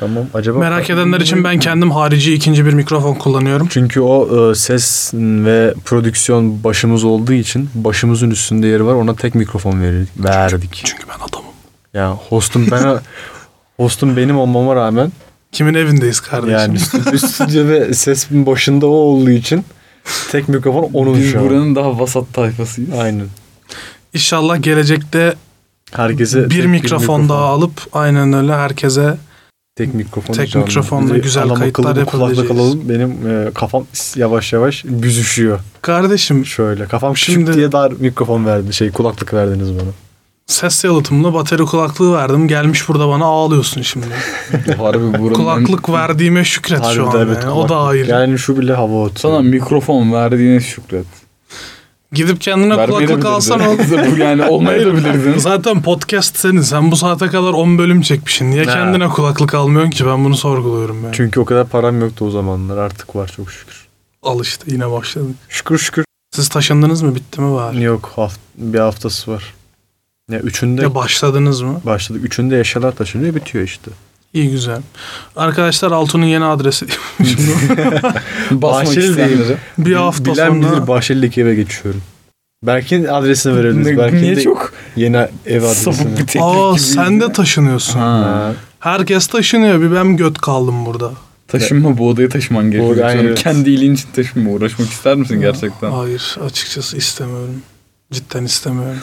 [0.03, 0.27] Tamam.
[0.33, 3.67] Acaba Merak edenler için ben kendim harici ikinci bir mikrofon kullanıyorum.
[3.71, 8.93] Çünkü o e, ses ve prodüksiyon başımız olduğu için başımızın üstünde yeri var.
[8.93, 10.81] Ona tek mikrofon verirdik, verdik.
[10.83, 11.51] Çünkü ben adamım.
[11.93, 12.99] Yani hostum ben
[13.77, 15.11] hostum benim olmama rağmen
[15.51, 16.59] Kimin evindeyiz kardeşim?
[16.59, 16.79] yani
[17.19, 19.65] stüdyo, ve ses başında o olduğu için
[20.31, 21.45] tek mikrofon onun Biz şu an.
[21.45, 22.89] buranın daha vasat tayfasıyız.
[22.93, 23.27] Aynen.
[24.13, 25.35] İnşallah gelecekte
[25.91, 29.17] Herkese bir tek mikrofon daha alıp aynen öyle herkese
[29.75, 30.65] tek mikrofon Tek canlı.
[30.67, 32.51] mikrofonla güzel adam kayıtlar yapabileceğiz.
[32.51, 32.89] alalım.
[32.89, 33.11] Benim
[33.47, 35.59] e, kafam yavaş yavaş büzüşüyor.
[35.81, 38.73] kardeşim Şöyle kafam küçük Şimdi- diye dar mikrofon verdi.
[38.73, 39.89] Şey kulaklık verdiniz bana.
[40.47, 42.47] ses yalıtımlı bateri kulaklığı verdim.
[42.47, 44.05] Gelmiş burada bana ağlıyorsun şimdi.
[44.77, 45.33] Harbi buranın...
[45.33, 47.17] Kulaklık verdiğime şükret şu an.
[47.19, 47.51] Evet, yani.
[47.53, 48.09] O da ayrı.
[48.09, 49.15] Yani şu bile hava atıyor.
[49.19, 51.05] Sana mikrofon verdiğine şükret.
[52.13, 53.77] Gidip kendine kulaklık alsan ol.
[54.17, 55.37] Yani olmayabilirdin.
[55.37, 56.61] Zaten podcast senin.
[56.61, 58.51] Sen bu saate kadar 10 bölüm çekmişsin.
[58.51, 58.73] Niye Ha.
[58.73, 60.05] kendine kulaklık almıyorsun ki?
[60.05, 61.13] Ben bunu sorguluyorum yani.
[61.15, 62.77] Çünkü o kadar param yoktu o zamanlar.
[62.77, 63.87] Artık var çok şükür.
[64.23, 65.35] Al işte yine başladık.
[65.49, 66.05] Şükür şükür.
[66.35, 67.15] Siz taşındınız mı?
[67.15, 67.83] Bitti mi bari?
[67.83, 69.53] Yok haft bir haftası var.
[70.31, 71.81] Ya üçünde Ya başladınız mı?
[71.85, 72.25] başladık.
[72.25, 73.91] Üçünde eşyalar taşınıyor bitiyor işte.
[74.33, 74.81] İyi güzel.
[75.35, 76.85] Arkadaşlar Altun'un yeni adresi.
[78.51, 79.09] Bahçeli'deyim.
[79.11, 79.57] isteyenleri.
[79.77, 82.01] bir hafta Bilen sonra bilir Bahçeli'deki eve geçiyorum.
[82.63, 83.97] Berk'in adresini verebiliriz.
[83.97, 86.41] Berk'in Niye de çok yeni ev adresini.
[86.41, 87.99] Aa sen de taşınıyorsun.
[87.99, 88.53] Ha.
[88.79, 89.81] Herkes taşınıyor.
[89.81, 91.11] Bir ben göt kaldım burada.
[91.47, 92.95] Taşınma bu odaya taşıman gerekiyor.
[92.95, 93.39] odaya, evet.
[93.43, 94.49] Kendi iyiliğin için taşınma.
[94.51, 95.91] Uğraşmak ister misin gerçekten?
[95.91, 97.61] Hayır açıkçası istemiyorum.
[98.11, 99.01] Cidden istemiyorum.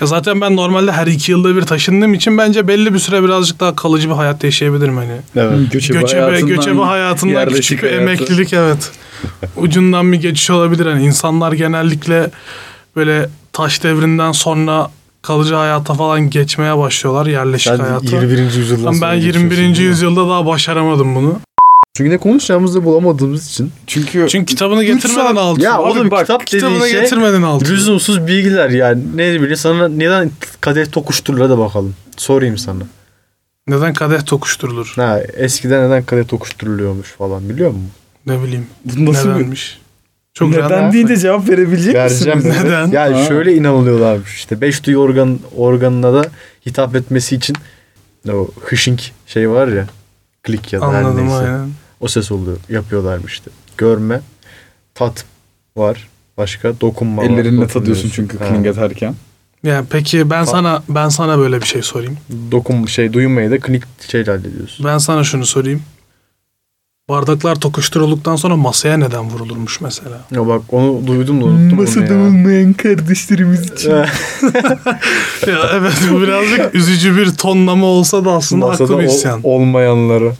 [0.00, 3.60] Ya zaten ben normalde her iki yılda bir taşındığım için bence belli bir süre birazcık
[3.60, 5.16] daha kalıcı bir hayat yaşayabilirim hani.
[5.36, 5.72] Evet.
[5.72, 8.02] Göçebe, Göçebe, hayatından, göçebe hayatından küçük bir hayatı.
[8.02, 8.90] emeklilik evet.
[9.56, 10.86] Ucundan bir geçiş olabilir.
[10.86, 12.30] Hani insanlar genellikle
[12.96, 14.90] böyle taş devrinden sonra
[15.22, 18.16] kalıcı hayata falan geçmeye başlıyorlar yerleşik Sen hayata.
[18.16, 18.38] 21.
[18.38, 19.56] yüzyıldan Ama sonra ben geçiyorsun, 21.
[19.56, 19.84] değil mi?
[19.84, 21.40] yüzyılda daha başaramadım bunu.
[21.96, 23.72] Çünkü ne konuşacağımızı bulamadığımız için.
[23.86, 25.62] Çünkü Çünkü kitabını getirmeden altı.
[25.62, 27.70] Ya Abi oğlum bak, kitap dediğin kitabını şey getirmeden altı.
[27.72, 29.02] Lüzumsuz bilgiler yani.
[29.14, 30.30] Ne bileyim sana neden
[30.60, 31.94] kadeh tokuşturulur da bakalım.
[32.16, 32.82] Sorayım sana.
[33.68, 34.92] Neden kadeh tokuşturulur?
[34.96, 37.90] Ha, eskiden neden kadeh tokuşturuluyormuş falan biliyor musun?
[38.26, 38.66] Ne bileyim.
[38.84, 39.34] bu nasıl bir...
[39.34, 39.78] Nedenmiş.
[40.34, 42.38] Çok Neden deyince cevap verebilecek Vereceğim.
[42.38, 42.56] misiniz?
[42.64, 42.86] Neden?
[42.86, 43.24] Ya Ha.
[43.24, 44.60] şöyle inanılıyorlarmış işte.
[44.60, 46.26] Beş duyu organ, organına da
[46.66, 47.56] hitap etmesi için
[48.32, 49.86] o hışink şey var ya.
[50.42, 51.36] Klik ya da her Anladım neyse.
[51.36, 51.68] aynen.
[52.00, 52.56] O ses oluyor.
[52.68, 53.50] Yapıyorlarmış işte.
[53.76, 54.20] Görme,
[54.94, 55.24] tat
[55.76, 56.08] var.
[56.38, 57.26] Başka dokunma var.
[57.28, 58.48] Ellerinle tadıyorsun çünkü Ha.
[58.48, 59.14] kling atarken.
[59.62, 62.16] Yani peki ben sana ben sana böyle bir şey sorayım.
[62.52, 64.86] Dokun şey duymayı da klik şeyle hallediyorsun.
[64.86, 65.82] Ben sana şunu sorayım.
[67.08, 70.20] Bardaklar tokuşturulduktan sonra masaya neden vurulurmuş mesela?
[70.30, 72.26] Ya bak onu duydum da unuttum onu ya.
[72.26, 73.90] olmayan kardeşlerimiz için.
[75.46, 79.40] ya evet bu birazcık üzücü bir tonlama olsa da aslında Masada haklı bir ol- isyan.
[79.42, 80.32] olmayanlara.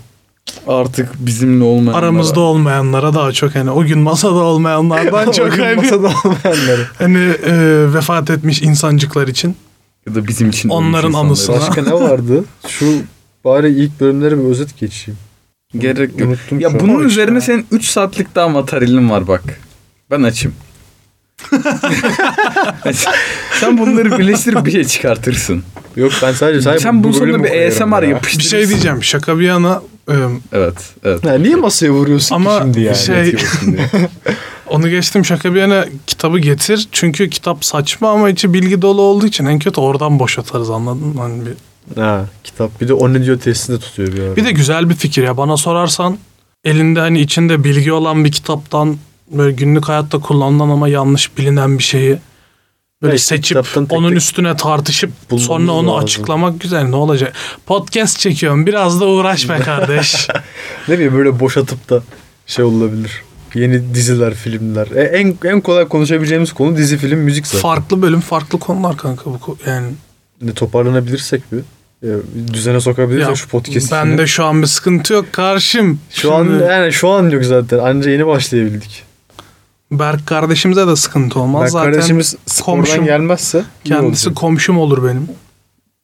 [0.67, 1.99] Artık bizimle olmayan.
[1.99, 6.81] Aramızda olmayanlara daha çok hani o gün masada olmayanlardan çok O gün hani, masada olmayanlara.
[6.99, 7.55] hani e,
[7.95, 9.57] vefat etmiş insancıklar için
[10.09, 10.69] Ya da bizim için.
[10.69, 11.57] Onların anısına.
[11.57, 12.45] Başka ne vardı?
[12.69, 12.87] Şu
[13.45, 15.19] bari ilk bölümlere bir özet geçeyim.
[15.79, 16.29] Gerek yok.
[16.29, 16.81] Unuttum Ya şu an.
[16.81, 17.07] bunun O işte.
[17.09, 19.43] üzerine senin 3 saatlik daha materyalin var bak.
[20.11, 20.53] Ben açım.
[23.61, 25.63] Sen bunları birleştirip bir şey çıkartırsın.
[25.97, 28.09] Yok ben sadece sadece Sen bunun bu sonunda bir ASMR ya.
[28.09, 28.59] yapıştırırsın.
[28.59, 29.83] bir şey diyeceğim şaka bir yana
[30.53, 31.25] Evet, evet.
[31.25, 32.97] Ya niye masaya vuruyorsun Ama ki şimdi yani?
[32.97, 33.37] şey-
[34.71, 36.89] onu geçtim şaka bir yana kitabı getir.
[36.93, 41.21] Çünkü kitap saçma ama içi bilgi dolu olduğu için en kötü oradan boşatarız anladın mı?
[41.21, 44.37] Hani bir, ha, kitap bir de o ne diyor testinde tutuyor bir ara.
[44.37, 46.19] bir de güzel bir fikir ya bana sorarsan
[46.65, 48.97] elinde hani içinde bilgi olan bir kitaptan
[49.31, 52.19] böyle günlük hayatta kullanılan ama yanlış bilinen bir şeyi
[53.03, 56.05] böyle Evet, seçip tek onun tek üstüne tartışıp bulmamız sonra onu lazım.
[56.05, 57.33] açıklamak güzel ne olacak?
[57.67, 60.29] Podcast çekiyorum biraz da uğraş be kardeş.
[60.89, 62.03] ne bileyim böyle boşatıp da
[62.47, 63.23] şey olabilir.
[63.55, 64.87] Yeni diziler, filmler.
[64.97, 67.61] E, en en kolay konuşabileceğimiz konu dizi, film, müzik zaten.
[67.61, 69.87] farklı bölüm farklı konular kanka bu yani.
[70.43, 71.59] Ne toparlanabilirsek bir.
[72.03, 72.09] e,
[72.53, 76.01] düzene sokabilirsek Ya, şu podcast ben de şu an bir sıkıntı yok karşım.
[76.11, 77.79] Şu an Şimdi yani şu an yok zaten.
[77.79, 79.06] Anca yeni başlayabildik.
[79.91, 81.63] Berk kardeşimize de sıkıntı olmaz.
[81.63, 83.05] Ben Zaten kardeşimiz spordan komşum.
[83.05, 84.37] gelmezse iyi kendisi olacak.
[84.41, 85.29] komşum olur benim.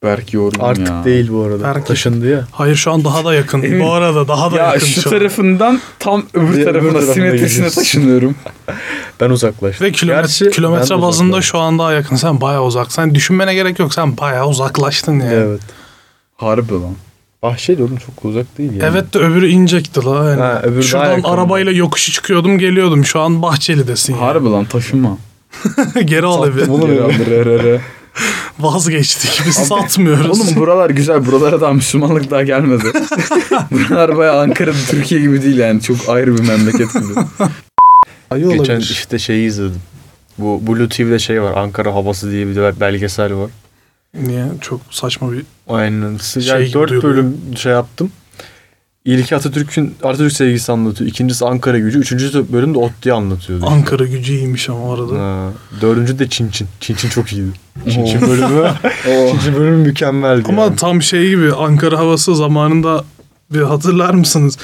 [0.02, 1.04] Belki yorgun Artık ya.
[1.04, 1.64] değil bu arada.
[1.74, 1.86] Belki.
[1.88, 2.44] Taşındı ya.
[2.52, 3.62] Hayır şu an daha da yakın.
[3.62, 5.18] Emin- Bu arada daha da Ya yakın şu şu an.
[5.18, 8.34] tarafından tam öbür tarafına simetrisine taşınıyorum.
[9.20, 9.86] Ben uzaklaştım.
[9.86, 11.42] Ve kilometre, Gerçi kilometre bazında uzaklaştım.
[11.42, 12.16] şu an daha yakın.
[12.16, 12.92] Sen bayağı uzak.
[12.92, 13.94] Sen düşünmene gerek yok.
[13.94, 15.24] Sen bayağı uzaklaştın yani.
[15.32, 15.60] Evet, Evet.
[16.36, 16.96] Harbi lan.
[17.42, 19.04] Bahçeli oğlum çok uzak değil yani.
[19.12, 20.30] de öbürü incekti la.
[20.30, 20.40] Yani.
[20.40, 23.04] Ha, öbürü Şuradan arabayla yokuşu çıkıyordum geliyordum.
[23.04, 24.22] Şu an Bahçeli'desin yani.
[24.22, 25.18] Harbi lan taşınma.
[26.04, 26.58] Geri al evi.
[26.60, 27.80] Sattım oğlum Geri aldır, re.
[28.58, 29.42] Vazgeçtik.
[29.46, 30.40] Biz satmıyoruz.
[30.40, 31.26] Oğlum buralar güzel.
[31.26, 32.84] Buralara daha Müslümanlık daha gelmedi.
[33.70, 35.80] buralar bayağı Ankara'da Türkiye gibi değil yani.
[35.80, 37.12] Çok ayrı bir memleket gibi.
[38.30, 38.80] Ayı Geçen olabilir.
[38.80, 39.80] işte şeyi izledim.
[40.38, 41.56] Bu Blue TV'de şey var.
[41.56, 43.50] Ankara havası diye bir de belgesel var.
[44.14, 44.44] Niye?
[44.60, 45.44] Çok saçma bir...
[45.68, 46.16] Aynen.
[46.16, 48.12] Şey Yani dört bölüm şey yaptım.
[49.04, 51.10] İlki Atatürk'ün Atatürk sevgisi anlatıyor.
[51.10, 51.98] İkincisi Ankara gücü.
[51.98, 53.66] Üçüncü bölüm de ODTÜ'yü anlatıyordu.
[53.66, 55.18] Ankara gücü iyiymiş ama arada.
[55.18, 55.48] Ha,
[55.80, 56.68] dördüncü de Çin Çin.
[56.80, 57.50] Çin Çin çok iyiydi.
[57.90, 58.70] Çin Çin bölümü,
[59.30, 60.48] Çin Çin bölümü mükemmeldi.
[60.48, 60.76] Ama yani.
[60.76, 63.04] tam şey gibi Ankara havası zamanında
[63.50, 64.58] bir hatırlar mısınız?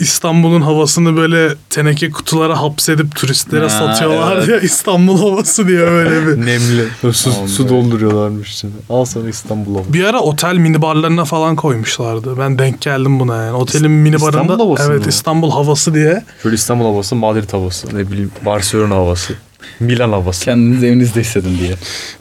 [0.00, 4.48] İstanbul'un havasını böyle teneke kutulara hapsedip turistlere Ha, satıyorlar evet.
[4.48, 6.36] ya İstanbul havası diye böyle bir.
[6.46, 7.12] Nemli.
[7.12, 8.70] Su, su dolduruyorlarmış içine.
[8.90, 9.92] Al sana İstanbul havası.
[9.92, 12.38] Bir ara otel minibarlarına falan koymuşlardı.
[12.38, 13.52] Ben denk geldim buna yani.
[13.56, 15.08] Otelin minibarında İstanbul havası evet mı?
[15.08, 16.24] İstanbul havası diye.
[16.42, 19.34] Şöyle İstanbul havası, Madrid havası, ne bileyim Barcelona havası,
[19.80, 20.44] Milan havası.
[20.44, 21.74] Kendinizi evinizde hissedin diye.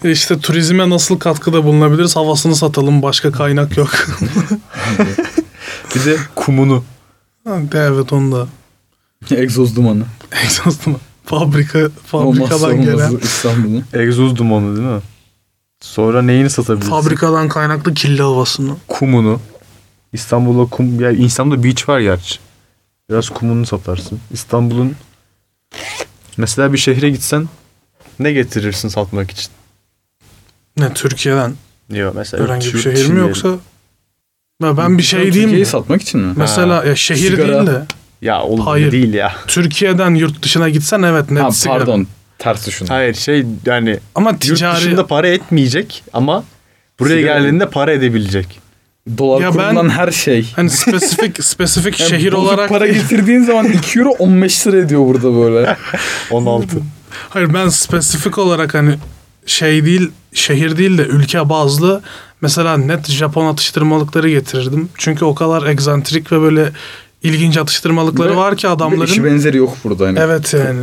[0.03, 2.15] E İşte turizme nasıl katkıda bulunabiliriz?
[2.15, 3.01] Havasını satalım.
[3.01, 3.89] Başka kaynak yok.
[5.95, 6.83] Bir de kumunu.
[7.47, 8.47] Ha, evet onu da.
[9.35, 10.03] Egzoz dumanı.
[10.43, 10.99] Egzoz mu?
[11.25, 12.93] Fabrika, Olmazsa fabrikadan gelen.
[12.93, 13.83] olmazı İstanbul'un.
[13.93, 15.01] Egzoz dumanı değil mi?
[15.81, 16.89] Sonra neyini satabilirsin?
[16.89, 18.75] Fabrikadan kaynaklı kirli havasını.
[18.87, 19.39] Kumunu.
[20.13, 20.99] İstanbul'da kum...
[20.99, 22.39] Ya İstanbul'da beach var gerçi.
[23.09, 24.19] Biraz kumunu satarsın.
[24.31, 24.95] İstanbul'un...
[26.37, 27.47] Mesela bir şehre gitsen
[28.19, 29.51] ne getirirsin satmak için?
[30.77, 31.53] Ne Türkiye'den?
[31.91, 33.17] Yok mesela Herhangi bir yurt şehir mi diyelim.
[33.17, 33.49] yoksa?
[34.63, 35.65] Ya ben bir şey diyeyim Türkiye'yi mi?
[35.65, 36.33] satmak için mi?
[36.35, 37.47] Mesela ya şehir Sigara.
[37.47, 37.81] değil de
[38.21, 38.91] Ya oğlum Hayır.
[38.91, 39.33] Değil ya.
[39.47, 41.77] Türkiye'den yurt dışına gitsen evet net Ha, sigara.
[41.77, 42.07] pardon.
[42.39, 42.93] Ters düşündüm.
[42.93, 46.43] Hayır şey yani Ama yurt ticari dışında para etmeyecek ama
[46.99, 48.59] buraya Sigara- geldiğinde para edebilecek.
[49.17, 50.51] Dolar Ya ben- kurundan her şey.
[50.55, 55.35] hani spesifik spesifik Yani şehir olarak para getirdiğin zaman 2 euro 15 lira ediyor burada
[55.35, 55.77] böyle.
[56.31, 56.67] 16.
[57.29, 58.95] Hayır ben spesifik olarak hani
[59.45, 62.01] şey değil şehir değil de ülke bazlı
[62.41, 64.89] mesela net Japon atıştırmalıkları getirirdim.
[64.97, 66.71] Çünkü o kadar egzantrik ve böyle
[67.23, 69.11] ilginç atıştırmalıkları Ve- var ki adamların.
[69.11, 70.19] işi benzeri yok burada hani.
[70.19, 70.81] Evet yani.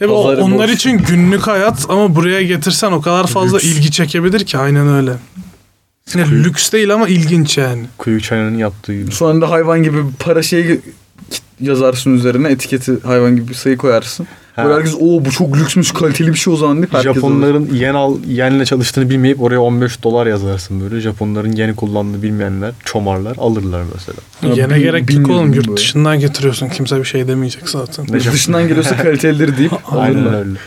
[0.00, 0.74] Evet, onlar boş.
[0.76, 3.66] için günlük hayat ama buraya getirsen o kadar fazla Lüks.
[3.66, 5.12] ilgi çekebilir ki aynen öyle.
[6.14, 7.86] Yine lüks değil ama ilginç yani.
[7.98, 9.12] Kuyu çayının yaptığı gibi.
[9.12, 10.80] Sonra da hayvan gibi para şeyi
[11.60, 14.26] yazarsın üzerine etiketi hayvan gibi bir sayı koyarsın.
[14.56, 14.64] Ha.
[14.64, 17.14] Böyle herkes o bu çok lüksmüş kaliteli bir şey o zaman deyip herkes alır.
[17.14, 21.00] Japonların yen al yenle çalıştığını bilmeyip oraya 15 dolar yazarsın böyle.
[21.00, 24.18] Japonların yeni kullandığını bilmeyenler çomarlar alırlar mesela.
[24.42, 28.06] Ya Yine bin- gerek yok oğlum yurt dışından getiriyorsun kimse bir şey demeyecek zaten.
[28.10, 30.38] Ne Dışından geliyorsa kalitelidir deyip Aynen alırlar.
[30.38, 30.58] öyle.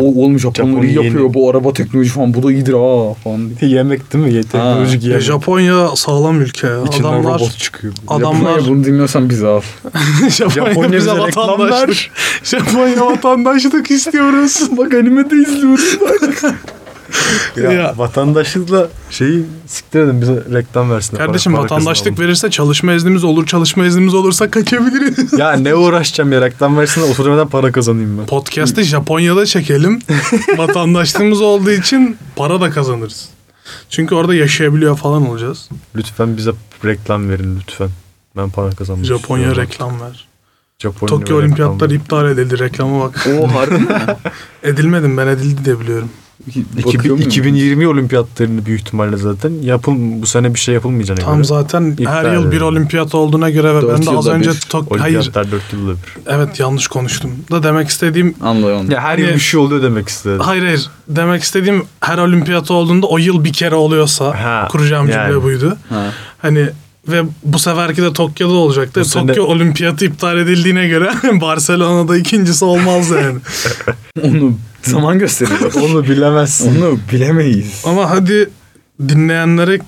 [0.00, 1.34] O oğlum Japonlar Japon iyi yapıyor yeni.
[1.34, 3.70] bu araba teknoloji falan bu da iyidir ha falan diye.
[3.78, 4.42] Yemek değil mi?
[4.42, 5.22] Teknolojik Ya yemek.
[5.24, 6.82] Japonya sağlam ülke ya.
[6.88, 7.94] İçinden Adamlar robot çıkıyor.
[8.08, 9.60] Adamlar- Japonya bunu dinliyorsan bizi al.
[10.30, 11.88] Japonya, Japonya bize bize reklam vatandaşlık.
[11.88, 12.10] ver.
[12.42, 14.68] Japonya vatandaşlık istiyoruz.
[14.78, 16.54] Bak animede izliyoruz bak.
[17.56, 17.94] Ya, Ya.
[17.96, 21.26] vatandaşlıkla şeyi siktir edin bize reklam versinler.
[21.26, 23.46] Kardeşim Para- para vatandaşlık verirse çalışma iznimiz olur.
[23.46, 25.32] Çalışma iznimiz olursa kaçabiliriz.
[25.38, 28.26] Ya ne uğraşacağım ya reklam versinler oturmadan para kazanayım ben.
[28.26, 29.98] Podcast'ı Japonya'da çekelim.
[30.58, 33.28] Vatandaşlığımız olduğu için para da kazanırız.
[33.90, 35.68] Çünkü orada yaşayabiliyor falan olacağız.
[35.96, 36.50] Lütfen bize
[36.84, 37.88] reklam verin lütfen.
[38.36, 39.70] Ben para kazanmak Japonya istiyorum.
[39.72, 40.28] reklam ver.
[40.78, 42.58] Japonya Tokyo Olimpiyatları iptal edildi.
[42.58, 43.26] Reklama bak.
[43.40, 43.86] O harbi mi?
[44.62, 46.10] Edilmedim ben edildi diye biliyorum.
[46.46, 47.28] Bakıyor 2000, muyum?
[47.28, 51.44] 2020 olimpiyatlarını büyük ihtimalle zaten yapıl bu sene bir şey yapılmayacağına Tam göre.
[51.44, 54.60] zaten her yıl bir olimpiyat olduğuna göre ve ben de az önce bir.
[54.60, 56.32] Tok hayır Olimpiyatlar 4 yılda bir.
[56.32, 57.30] evet yanlış konuştum.
[57.50, 58.90] Da demek istediğim Anlıyorum.
[58.90, 60.40] Ya her Hani- yıl bir şey oluyor demek istedim.
[60.40, 65.28] hayır hayır demek istediğim her olimpiyat olduğunda o yıl bir kere oluyorsa Ha, kuracağım yani.
[65.30, 65.76] cümle buydu.
[65.88, 66.04] Ha.
[66.42, 66.68] Hani
[67.08, 69.00] ve bu seferki de Tokyo'da olacaktı.
[69.00, 73.38] Bu sene- Tokyo olimpiyatı iptal edildiğine göre Barcelona'da ikincisi olmaz yani.
[74.22, 75.72] Onu zaman gösteriyor.
[75.82, 76.82] Onu bilemezsin.
[76.82, 77.82] Onu bilemeyiz.
[77.84, 78.50] Ama hadi
[79.08, 79.78] dinleyenlere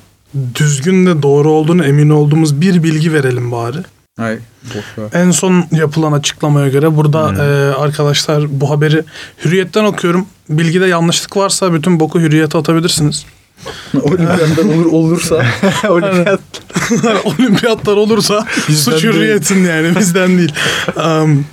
[0.55, 3.79] düzgün de doğru olduğunu emin olduğumuz bir bilgi verelim bari.
[4.19, 5.21] Ay boş ver.
[5.23, 9.05] En son yapılan açıklamaya göre burada e, arkadaşlar bu haberi
[9.45, 10.27] hürriyetten okuyorum.
[10.49, 13.25] Bilgide yanlışlık varsa bütün boku hürriyete atabilirsiniz.
[14.03, 15.45] Olimpiyatlar olur olursa
[15.89, 16.41] Olimpiyat.
[17.25, 19.15] Olimpiyatlar olursa Bizden suç değil.
[19.15, 20.53] hürriyetin yani bizden değil.
[20.97, 21.45] Um,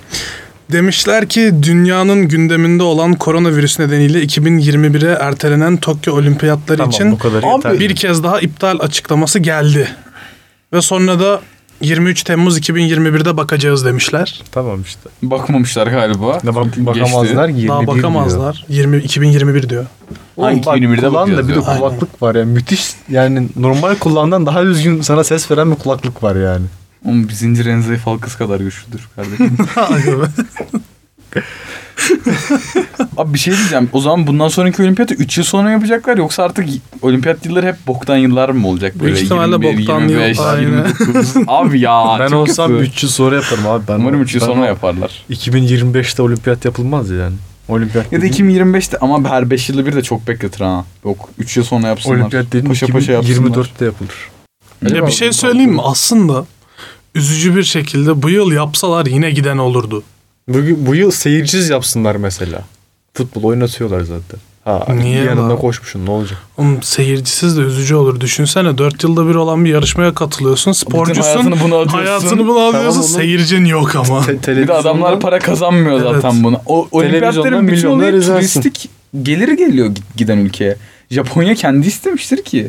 [0.72, 7.18] demişler ki dünyanın gündeminde olan koronavirüs nedeniyle 2021'e ertelenen Tokyo Olimpiyatları Tamam için
[7.80, 9.88] bir kez daha iptal açıklaması geldi.
[10.72, 11.40] Ve sonra da
[11.80, 14.42] 23 Temmuz 2021'de bakacağız demişler.
[14.52, 15.10] Tamam işte.
[15.22, 16.38] bakmamışlar galiba.
[16.44, 16.86] Ne bak, Geçti.
[16.86, 18.64] bakamazlar 21 Daha bakamazlar.
[18.68, 19.84] 20 2021 diyor.
[19.84, 19.88] Ha,
[20.36, 21.64] Oğlum bak 2021'de kulağında bakacağız bir de ya.
[21.66, 21.80] Aynen.
[21.80, 22.44] kulaklık var ya.
[22.44, 26.66] Müthiş yani normal kulağından daha düzgün sana ses veren bir kulaklık var yani.
[27.04, 29.56] Oğlum bir zincir en zayıf halkası kadar güçlüdür kardeşim.
[33.16, 33.90] Abi bir şey diyeceğim.
[33.92, 36.68] O zaman bundan sonraki olimpiyatı 3 yıl sonra yapacaklar yoksa artık
[37.02, 39.02] olimpiyat yılları hep boktan yıllar mı olacak?
[39.02, 40.62] Büyük ihtimalle boktan yıl, 25, aynen.
[40.62, 41.34] 29.
[41.46, 42.82] Abi ya ben olsam kötü.
[42.84, 43.84] 3 yıl sonra yaparım abi.
[43.88, 45.24] Ben, Umarım 3 yıl sonra yaparlar.
[45.30, 47.36] 2025'te olimpiyat yapılmaz yani.
[47.68, 50.84] Olimpiyat Ya da dediğin- 2025'te ama her 5 yılda bir de çok bekletir ha.
[51.04, 52.16] Yok 3 yıl sonra yapsınlar.
[52.16, 53.50] olimpiyat dediğin paşa paşa yapsınlar.
[53.50, 54.14] 2024'te yapılır.
[54.82, 55.82] Ya bir şey söyleyeyim mi?
[55.84, 56.46] Aslında
[57.14, 60.02] üzücü bir şekilde bu yıl yapsalar yine giden olurdu.
[60.48, 62.62] Bu, bu yıl seyircisiz yapsınlar mesela.
[63.14, 64.40] Futbol oynatıyorlar zaten.
[64.64, 65.58] Ha, Niye yanında lan?
[65.58, 66.38] koşmuşsun ne olacak?
[66.56, 68.20] Oğlum seyircisiz de üzücü olur.
[68.20, 70.72] Düşünsene 4 yılda bir olan bir yarışmaya katılıyorsun.
[70.72, 71.22] Sporcusun.
[71.22, 71.98] hayatını buna adıyorsun.
[71.98, 72.72] Hayatını buna adıyorsun.
[72.72, 73.20] Tamam oğlum.
[73.20, 74.22] Seyircin yok ama.
[74.42, 76.22] Te- Bir de adamlar para kazanmıyor Evet.
[76.22, 76.60] zaten buna.
[76.66, 78.90] O olimpiyatların bütün olayı turistik
[79.22, 80.76] gelir geliyor giden ülkeye.
[81.10, 82.68] Japonya kendi istemiştir ki.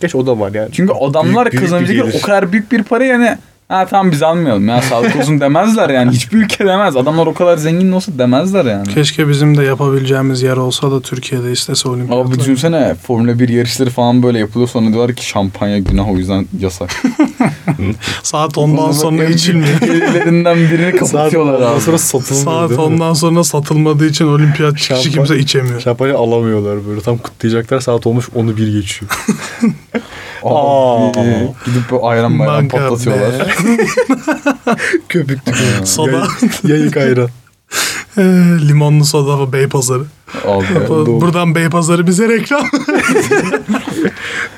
[0.00, 0.68] Geç o da var yani.
[0.72, 3.38] Çünkü adamlar Büyük- kazanabilecek o kadar büyük bir para yani
[3.72, 6.10] ha tamam biz almayalım ya sağlık olsun demezler yani.
[6.12, 6.96] Hiçbir ülke demez.
[6.96, 8.88] Adamlar o kadar zengin olsa demezler yani.
[8.88, 12.30] Keşke bizim de yapabileceğimiz yer olsa da Türkiye'de istese olimpiyatlar.
[12.30, 16.46] Abi düşünsene Formula 1 yarışları falan böyle yapılıyor sonra diyorlar ki şampanya günah o yüzden
[16.60, 16.90] yasak.
[18.22, 19.80] Saat 10'dan sonra içilmiyor.
[19.80, 21.80] Gelirlerinden birini kapatıyorlar Ondan abi.
[21.80, 22.68] sonra satılmıyor.
[22.68, 22.70] Saat?
[22.70, 25.80] 10'dan sonra satılmadığı için olimpiyat çıkışı Şampan- kimse içemiyor.
[25.80, 27.00] Şampanya alamıyorlar böyle.
[27.00, 29.10] Tam kutlayacaklar saat olmuş onu bir geçiyor.
[30.44, 33.56] Abi, gidip ayran bayram patlatıyorlar.
[33.78, 33.86] be.
[35.08, 35.52] Köpüklü.
[35.84, 36.26] Soda.
[36.64, 37.28] Yayık ayran.
[38.18, 38.22] Ee,
[38.68, 40.04] Limonlu soda Beypazarı.
[40.44, 40.64] Abi.
[40.88, 41.20] doğru.
[41.20, 42.66] Buradan Beypazarı bize reklam.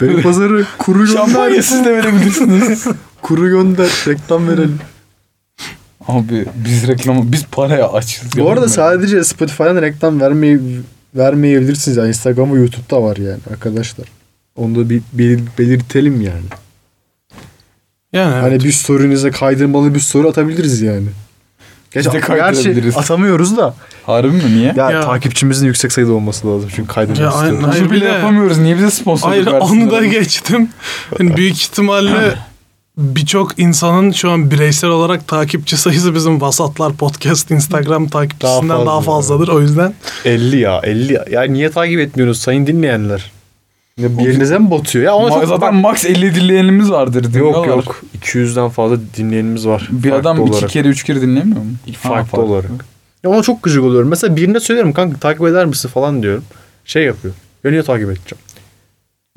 [0.01, 1.13] Benim pazarı kuru gönder.
[1.17, 2.87] Şampanya siz de verebilirsiniz.
[3.23, 3.89] Kuru gönder.
[4.09, 4.79] Reklam verelim.
[6.09, 8.39] Abi biz reklamı biz paraya açız.
[8.39, 10.61] Bu arada sadece Spotify'dan reklam vermeyi
[11.15, 11.97] vermeyebilirsiniz.
[11.97, 14.07] Yani Instagram ve YouTube'da var yani arkadaşlar.
[14.57, 16.45] Onu da bir belir- belirtelim yani.
[18.15, 21.07] Yani Hani bir story'nize kaydırmalı bir story atabiliriz yani.
[21.95, 22.85] Gerçi, de kaydırabiliriz.
[22.85, 23.75] gerçi atamıyoruz da.
[24.07, 24.73] Harbi mi niye?
[24.77, 26.71] Ya, Ya- takipçimizin yüksek sayıda olması lazım.
[26.77, 27.65] Çünkü kaydırmak Ya istiyoruz.
[27.71, 28.59] Hayır, bile yapamıyoruz.
[28.59, 30.69] Niye bize sponsorluk Hayır onu da geçtim.
[31.21, 32.35] Yani büyük ihtimalle
[32.99, 39.01] birçok insanın şu an bireysel olarak takipçi sayısı bizim Vasatlar Podcast Instagram takipçisinden Daha daha,
[39.01, 39.13] fazla.
[39.13, 39.49] fazladır.
[39.49, 41.25] O yüzden 50 ya 50 ya.
[41.31, 43.33] Ya niye takip etmiyorsunuz sayın dinleyenler?
[43.99, 45.05] Ya bir yerinize mi batıyor?
[45.05, 47.25] Ya ona Ma- çok zaten max 50 dinleyenimiz vardır.
[47.25, 47.67] Yok dinliyorlar.
[47.69, 48.03] yok.
[48.23, 49.89] 200'den fazla dinleyenimiz var.
[49.91, 50.63] Bir Farklı adam olarak.
[50.63, 51.67] iki kere üç kere dinlemiyor mu?
[52.03, 52.71] Ha, farklı olarak.
[53.25, 54.09] Ya ona çok gıcık oluyorum.
[54.09, 56.45] Mesela birine söylerim kanka takip eder misin falan diyorum.
[56.85, 57.35] Şey yapıyor.
[57.65, 58.43] Ya niye takip edeceğim?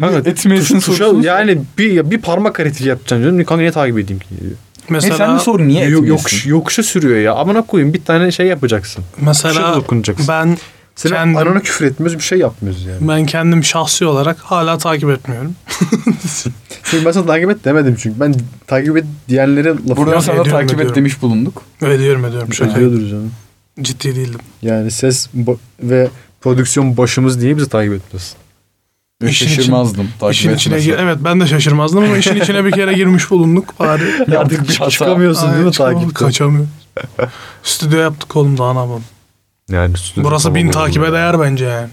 [0.02, 3.38] Kanka Etmeyesin tuş- tuşa, sorusunu yani bir, bir parmak hareketi yapacaksın diyorum.
[3.38, 4.52] Kanka niye takip edeyim ki diyor.
[4.90, 6.08] mesela E sen de sor niye Yo- etmiyorsun?
[6.08, 7.34] yokuş, yokuşa sürüyor ya.
[7.34, 9.04] Amına koyayım bir tane şey yapacaksın.
[9.22, 10.26] mesela dokunacaksın.
[10.28, 10.58] ben
[10.98, 13.08] Senin kendim- anana küfür etmiyoruz bir şey yapmıyoruz yani.
[13.08, 15.56] ben kendim şahsi olarak hala takip etmiyorum.
[16.84, 18.20] Çünkü ben sana takip et demedim çünkü.
[18.20, 18.36] Ben
[18.68, 20.96] takip et diyenlere lafı Buradan sana ediyorum, takip et ediyorum.
[20.96, 21.64] demiş bulunduk.
[21.82, 22.54] ediyorum ediyorum.
[22.54, 23.32] Şaka Ediyordur canım.
[23.82, 24.40] ciddi değildim.
[24.62, 25.30] Yani ses
[25.84, 26.10] ve
[26.42, 28.38] prodüksiyon başımız diye bizi takip etmiyorsun.
[29.22, 30.08] Ve İşin şaşırmazdım.
[30.20, 30.92] Takip işin içine etmese.
[30.92, 34.02] gir- evet ben de şaşırmazdım ama işin içine bir kere girmiş bulunduk bari.
[34.28, 34.90] Bir hata.
[34.90, 36.26] Çıkamıyorsun değil Ay, mi çıkamadık, takipten?
[36.28, 36.70] Kaçamıyorum.
[37.64, 39.04] Stüdyo yaptık oğlum daha ne yapalım.
[39.72, 41.90] Yani Burası bin takibe değer bence yani.